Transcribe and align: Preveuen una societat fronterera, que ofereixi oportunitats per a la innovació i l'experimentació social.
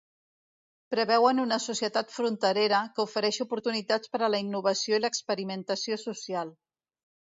Preveuen 0.93 1.41
una 1.43 1.59
societat 1.65 2.15
fronterera, 2.15 2.79
que 2.95 3.05
ofereixi 3.05 3.43
oportunitats 3.45 4.13
per 4.15 4.23
a 4.23 4.31
la 4.37 4.41
innovació 4.47 4.99
i 5.01 5.05
l'experimentació 5.05 6.01
social. 6.07 6.55